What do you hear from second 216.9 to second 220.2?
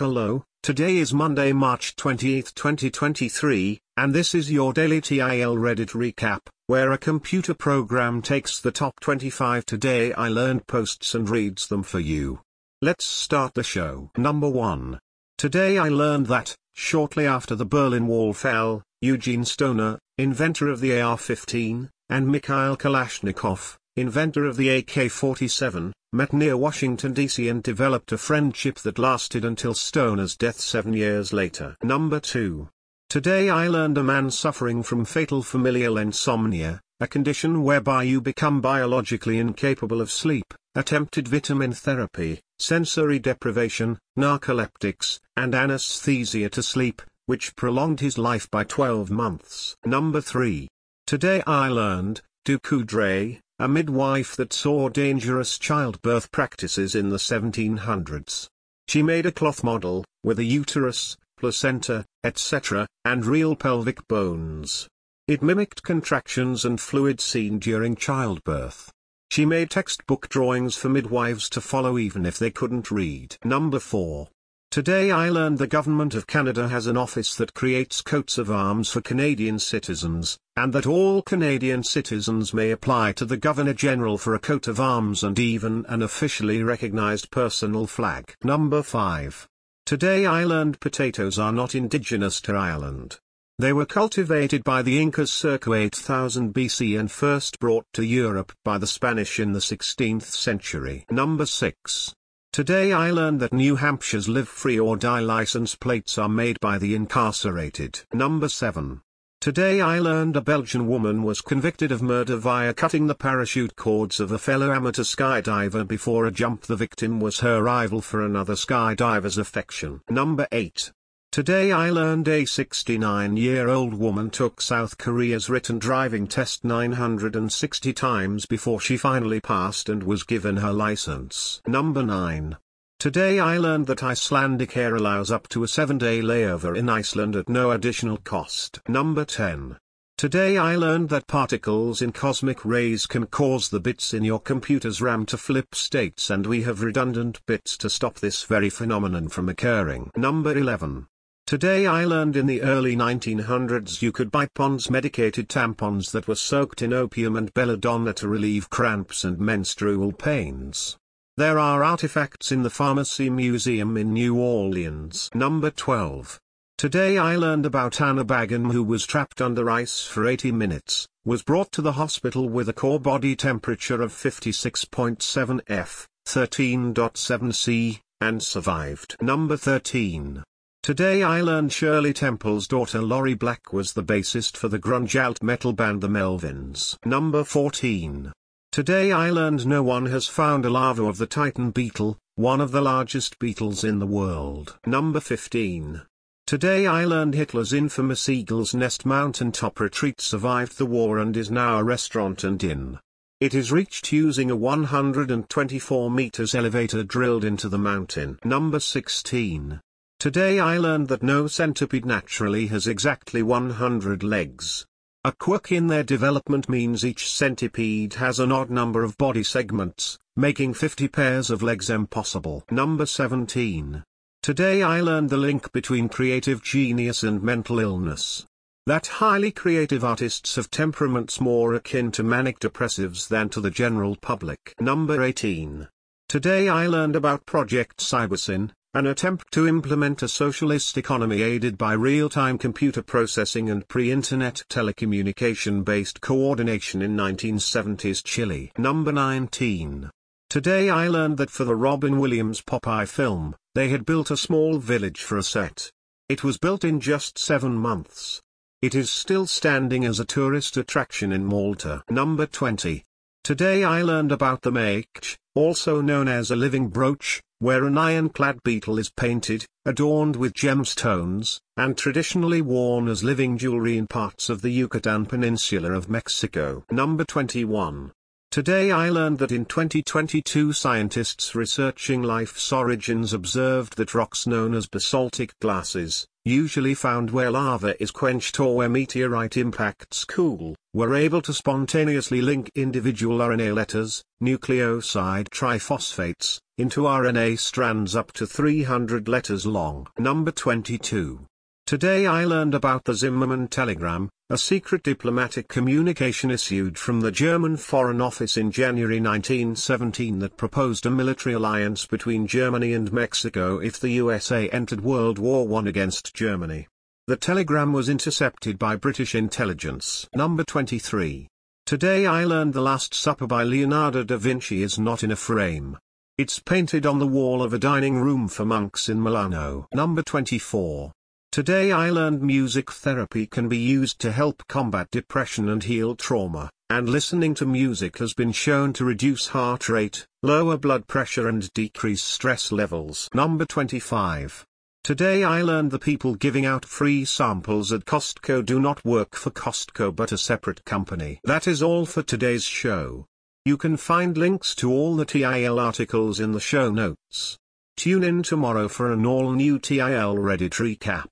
each centipede has an odd number of body segments,